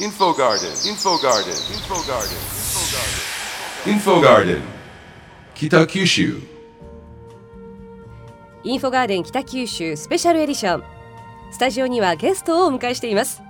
[0.00, 2.36] Info Garden, Info Garden, Info Garden,
[3.86, 4.60] Info Garden,
[5.54, 6.42] Kitakyushu.
[8.64, 10.84] インフォガーデン北九州スペシャルエディション
[11.52, 13.40] スタジオにはゲストをお迎えしています。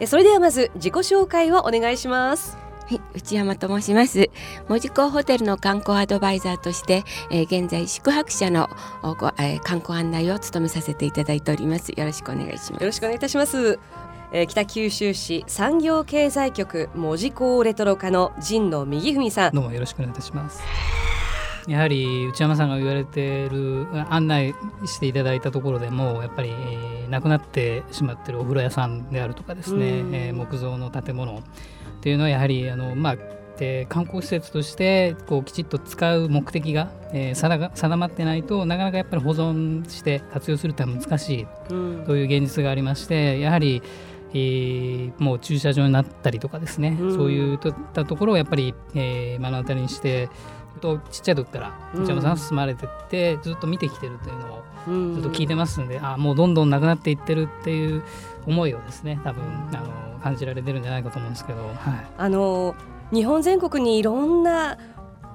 [0.00, 2.56] えそれではまず自己紹介をお願いします。
[2.86, 4.30] はい、内山と申します。
[4.68, 8.70] 門司港ホテルの観光アドバイザーとして、えー現在宿泊者の
[9.02, 11.90] おご、えー観光案内を務めさせていただいております。
[11.90, 12.80] よろしくお願いします。
[12.80, 13.78] よろしくお願いいたします
[14.36, 19.52] えー北九州市産業経済局門司港レトロ課の陣野右文さん。
[19.52, 20.60] どうもよろしくお願いいたします。
[21.68, 30.14] やはり内山さんが言われている案内していただいたところでもやっぱり、えーなくなってしまっているお風呂屋さんであるとかですね、うん。
[30.14, 31.38] えー木造の建物。
[31.38, 31.42] っ
[32.00, 33.16] ていうのはやはりあの、まあ
[33.56, 41.46] で観光施設としてこうきちっと使う目的が、えー定が定まってないとなかなかやっぱり保存して活用するってのは難しい。
[41.70, 42.04] うん。
[42.04, 43.80] という現実がありましてやはり、
[44.34, 47.14] えーもう駐車場になったりとかですね、うん。
[47.14, 50.28] そういうといったところをやっぱり、えー目の当たりにして
[50.80, 52.02] とちっちゃい時からうん。
[52.02, 55.14] 内山さん住まれてってずっと見てきてるというのをうん。
[55.14, 58.02] ずっと聞いてますんで、あもうどんどんなくなっていってるっていう
[58.46, 61.76] 思いをですね多分あの感じられてるんじゃないかと思うんですけど、はい、
[62.18, 62.74] あの
[63.12, 64.78] 日本全国にいろんな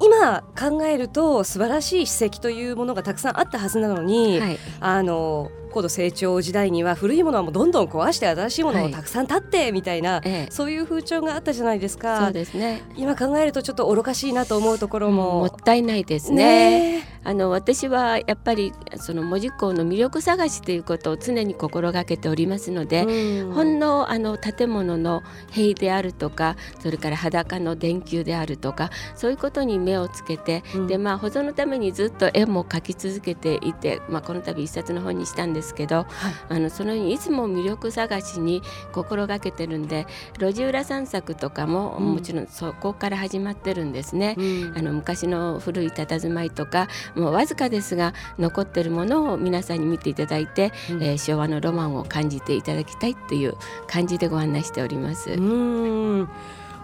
[0.00, 10.50] 今考えると素晴らしい史跡というものがたくさんあったはずなのに、はい、あの高度成長時代には古いものはもうどんどん壊して新しいものをたくさん建ってみたいな、ええ。
[10.50, 12.82] そういう風潮があったじゃないですそかうですね。
[12.96, 17.00] 今考えるとちょっと愚かしいなと思うところも、もったいないですね。
[17.00, 17.12] ね。
[17.24, 23.52] あの私はやっぱりその門司港の魅力探しということを常に心がけておりますので、うん。
[23.52, 30.86] ほんのあの建物の塀であるとかそれから裸の電球であるとかそういうことに目をつけて、うん。
[30.86, 36.06] でまあ保存のためにずっと絵も描き続けていて、まあ、この度一冊の本にしたんですけど、
[36.48, 40.06] あのそのようにいつも魅力探しに心がけてるんで
[40.38, 42.14] 路地裏散策とかも、うん。
[42.14, 44.34] もちろんそこから始まってるんですね。
[44.38, 44.74] うん。
[44.76, 51.02] あの昔の古い佇まいとかもうわずかですが残ってるものを皆さんに見ていただいて、うん。
[51.02, 53.54] えー昭和のロマンを感じていただきたいっていう
[53.86, 55.30] 感じでご案内しております。
[55.30, 56.20] うん。
[56.22, 56.28] ま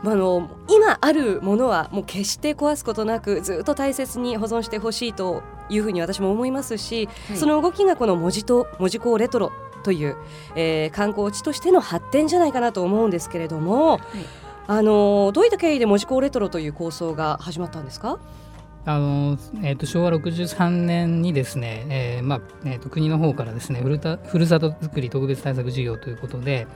[0.04, 7.36] あ、あの今あるものはもう決して壊すことなくずっと大切に保存してほしいというふうに私も思いますし、はい。
[7.36, 10.16] その動きがこの文字と文字港レトロという、
[10.54, 14.00] えー観光地としての発展じゃないかなと思うんですけれども、
[14.66, 18.19] あのどういった経緯で文字港レトロという構想が始まったんですか、
[18.84, 26.66] あのえー、と昭和63年にですね、えーまあえー、と国の方からですねふるたふるさとづくり特別対策事業ということで、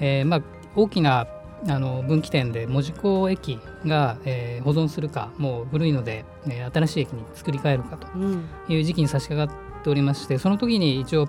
[0.00, 0.42] えーまあ、
[0.76, 1.26] 大きな
[1.68, 8.44] あの分岐点で門司港駅が、えー保存するかもう古いので、えー新しい駅に作り変えるかとうん。
[8.68, 11.28] いう時期に差し掛かっておりましてその時に一応、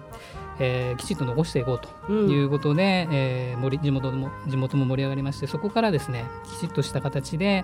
[0.59, 2.29] えーきちっと残していこうとうん。
[2.31, 6.25] いうことで、えー盛り地元も地元も盛り上がりましてそこからですね
[6.59, 7.63] きちっとした形で、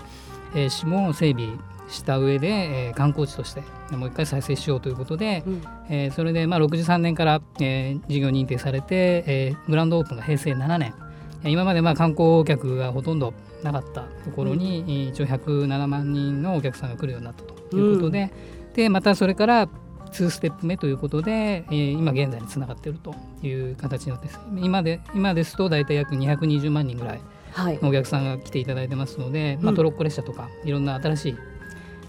[0.56, 1.50] えー、市門を整備
[1.88, 3.64] した上で、えー観光地として
[3.96, 5.62] もう一回再生しようということで、うん。
[5.90, 11.09] えーそれで、まあ、63年から、えー事業認定されて、えーグランドオープンが平成7年えー
[11.46, 13.34] 今までまあ観光客がほとんど
[13.64, 18.32] なかったところに、えー一応107万人のお客さんが来るようになったということで、
[18.74, 19.68] でまたそれから
[20.12, 27.80] 2ステップ目ということで、えー今現在につながっているという形になって今で今ですと大体約220万人ぐらいはい。
[27.82, 31.36] のお客さんが来ていただいてますので、まあ、うんトロッコ列車とかいろんな新しい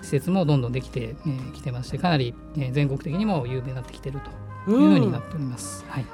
[0.02, 4.20] 施設もどんどんできてき、えー来てましてかなり、えー全国的にも有名になってきている
[4.66, 5.84] というふうになっております。
[5.88, 6.04] はい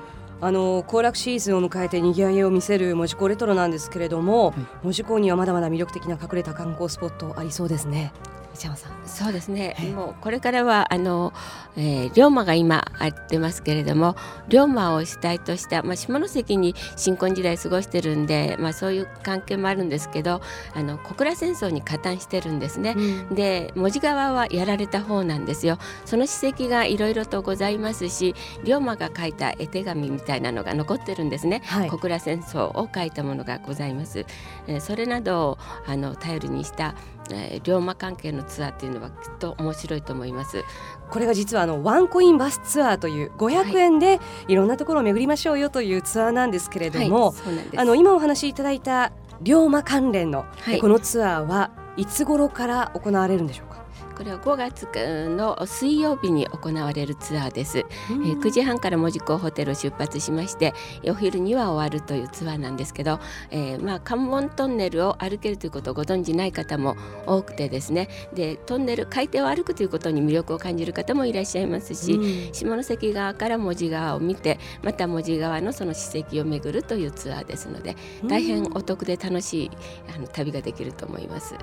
[0.41, 8.13] あの行楽シーズンを迎えて賑わいを見せる門司港レトロなんですけれども、はい門司港にはまだまだ魅力的な隠れた観光スポットありそうですね。
[8.57, 8.93] 内山さん。
[9.07, 9.89] そうですねはい。
[9.91, 11.33] もうこれからはあの、
[11.77, 14.17] えー龍馬が今あってますけれども、
[14.49, 20.41] 龍馬を主体としたまあ下関に新婚時代過ごしてるんで、まあそういう関係もあるんですけど、
[20.75, 22.97] あの小倉戦争に加担してるんですね。
[23.31, 28.35] で門司川はやられた方なんですよその史跡がいろいろとございますし
[28.65, 34.27] 龍馬が書いた絵手紙みたいなのが残ってるんですね、はい小倉戦争を書いたものがございます、
[34.67, 36.95] えーそれなどをあの頼りにした、
[37.35, 40.65] えー龍馬関係のツアーっていうのはきっと面白いと思います。
[41.11, 47.81] これが実はあのワンコインバスツアーという500円でいろんなところを巡りましょうよというツアーなんですけれども、はい、そうなんです。
[47.81, 49.13] あの今お話しいただいた
[49.43, 50.81] 龍馬関連の、はい。
[50.81, 53.76] このツアーはいつ頃から行われるんでしょうか？
[54.17, 60.73] これは5月の水曜日に行われるツアーです、えー、9時半から門司港ホテルを出発しまして
[61.07, 63.21] お昼には終わるというツアーなんですけど、
[63.51, 66.97] えー、まあ関門トンネルを歩けるということをご存じない方も
[67.27, 68.09] 多くてですね。
[68.33, 77.97] でトンネル海底を歩くということに魅力を感じる方もいらっしゃいますし、うん、下関側から門司側を見てまた門司側のその史跡を巡るというツアーですので
[78.27, 79.71] 大変お得で楽しい
[80.15, 81.55] あの旅ができると思います。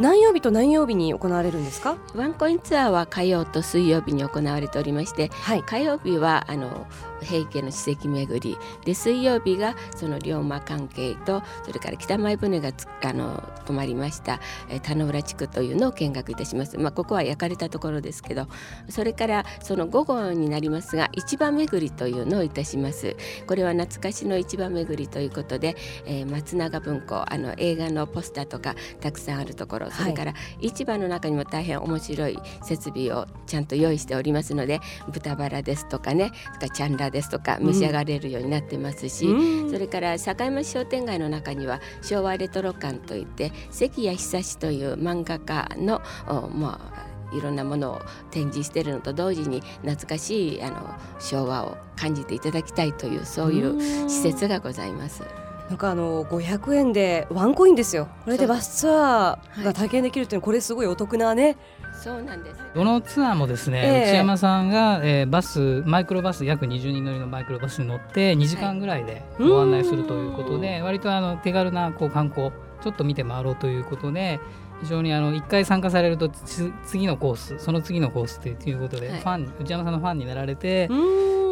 [0.00, 1.96] 何曜日と何曜日に行われるんですか？
[2.16, 6.88] ワンコインツアーは火曜と水曜日に行われておりまして、はい、火曜日はあの
[7.22, 8.58] 平家の史跡巡り。
[8.84, 18.48] で水曜日がその龍馬関係とそれから北前船があの泊まりました、え田野浦地区というのを見学いたします、まあ、ここは焼かれたところですけど
[18.88, 23.16] それからその午後になりますが市場巡りというのをいたします。
[23.46, 34.80] これは懐かしの市場巡りということで、えー、松永文庫あの映画のポスターとかたくさんあるところそれから市場の中にも大変面白い設備をちゃんと用意しておりますので
[35.12, 36.32] 豚バラですとかね
[36.74, 46.02] チャンラですとか召し上がれるようになってますし、うん、それから坂山商店街の中には昭和レトロ館といって関谷久志という漫画家の
[46.50, 55.43] まあいろんなものを展示しているのと同時に懐かしいあの昭和を感じていただきたいというそういう施設がございます。
[55.74, 58.06] なんかあの500円でワンコインですよ。
[58.24, 61.56] これでバスツアーが体験できるっていうのはこれすごいお得なね。
[61.92, 62.60] そうなんです。
[62.76, 74.38] どのツアーもですね、えー、内山さんが、えー、バスマイクロバス約20人乗りのマイクロバスに乗って2時間ぐらいでご案内するということで、はい、割とあの手軽なこう観光ちょっと見て回ろうということで
[74.80, 80.88] 非常にあの1回参加されると次のコースその次のコースっていうことで、はい、ファン内山さんのファンになられて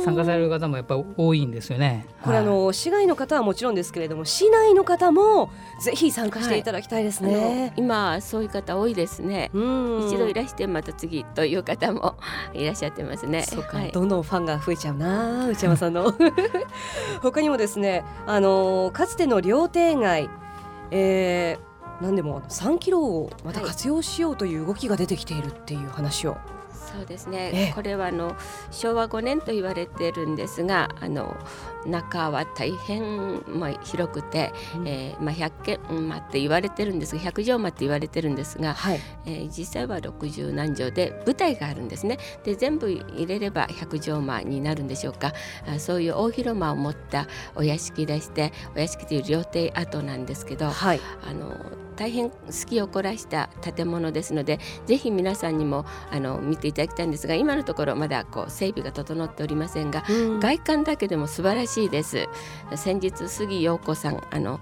[0.05, 2.07] 参加される方もやっぱり多いんですよね。
[2.23, 5.51] これ、はい、あの市外の方はもちろんですけれども市内の方も
[5.81, 7.37] ぜひ参加していただきたいですね。
[7.37, 9.51] はい、今そういう方多いですね。
[9.53, 12.17] 一度いらしてまた次という方も
[12.55, 13.43] いらっしゃってますね。
[13.43, 16.13] そうか、どんどんファンが増えちゃうな内山さんの。
[17.23, 20.29] 他にもですねあのかつての料亭街、
[20.91, 21.73] えー
[22.03, 26.37] 何でも3キロをまた活用しようという動きが出てきているっていう話を。
[26.93, 28.37] そうですね、これはあの
[28.71, 31.35] 昭和5年と言われてるんですがあの
[31.87, 42.19] 中は大変、まあ、広くて、うん、えー、まあ、100軒間って言われてるんですが100畳間って言われてるんですが、はい、えー、実際は60何畳で舞台があるんですね。
[42.45, 45.33] で全部入れれば100畳間になるんでしょうか。
[45.67, 51.55] あそういう大広間を持ったお屋敷でしてお屋敷という料亭跡なんですけど、はい、あの
[51.97, 52.37] 大変好
[52.69, 62.29] きを凝らした建物ですのでぜひ皆さんにもあの見ていただきたいんですが今のところまだこう整備が整っておりませんが、うん、外観だけでも素晴らしいです。
[62.75, 64.61] 先日杉陽子さんあの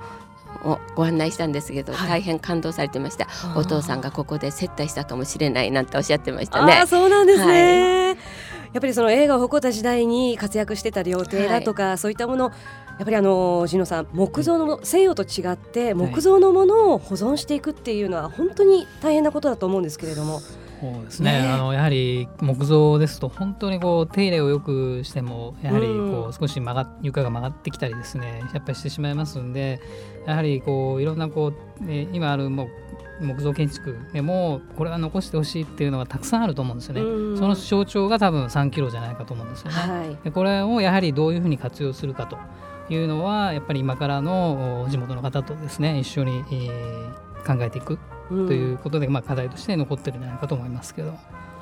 [0.65, 3.29] をご案内したんですけど、はい、大変感動されてました。
[3.57, 6.73] お父さんがここで接待したかもしれないなんておっしゃってましたね。
[6.75, 12.51] あそうなんですね、はい、やっぱりその映画を誇った時代に活躍してた料亭だとか、はい、そういったものや
[13.03, 20.41] っぱりあのジノさん木造の西洋と違って木造のものを保存していくっていうのは本当に大変なことだと思うんですけれども。
[20.81, 29.81] そうですね、ね、あのやはり木造ですと本当にこう手入れをよくしてもやはりこう少し曲が床が曲がってきたりですねやっぱりしてしまいますんで
[30.27, 32.69] やはりこういろんなこう、ね、今あるも
[33.21, 37.03] 木造建築でもこれは残してほしいっていうのがたくさんあると思うんですよね、
[37.39, 42.39] その象徴が多分3キロじゃないかと思うんですよね、はい、でこれをやはりどういうふうに活用するかと
[42.89, 47.99] いうのはやっぱり今からの地元の方とですね一緒に、えー、考えていく
[48.31, 51.13] ということで、うん、まあ、課題として残ってるんじゃないかと思いますけど。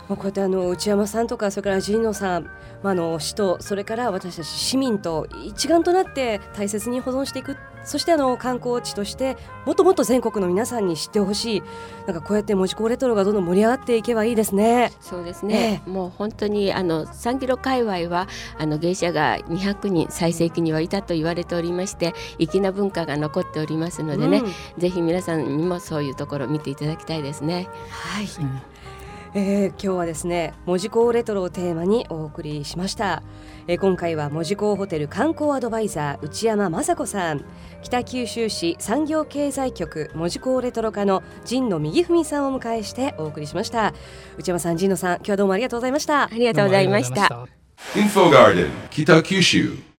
[0.09, 2.51] こうやってあの内山さんとかそれから神野さん、
[2.83, 9.37] まあ、の市とそれから私たち市民と一丸となって大切に保存していくそしてあの観光地として
[9.67, 11.63] もっともっと全国の皆さんに知ってほしい。
[12.07, 14.93] なんかこうやって門司港レトロがどんどん盛り上がっていけばいいですね。
[15.01, 27.69] そうですね、えー、もう本当にあの3キロ界隈はあの芸者が200人最盛期にはいたと言われておりまして粋な文化が残っておりますのでね、うん、ぜひ皆さんにもそういうところを見ていただきたいですね。
[27.91, 28.78] はい、うん
[29.35, 33.23] えー、今日はですね門司港レトロをテーマにお送りしました、
[33.67, 37.45] えー、今回は門司港ホテル観光アドバイザー内山雅子さん。
[37.81, 43.95] 北九州市産業経済局門司港レトロ課の陣野右文さんをお迎えしてお送りしました。
[44.37, 46.25] 内山さん陣野さん今日はどうもありがとうございました。
[46.25, 47.47] ありがとうございました。
[47.97, 49.79] インフォガーデン北九州